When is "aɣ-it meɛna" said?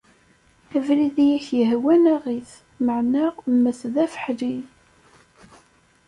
2.15-3.25